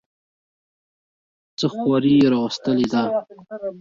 څه 1.59 1.65
خواري 1.73 2.13
یې 2.19 2.27
راوستلې 2.35 2.85
ده. 2.93 3.03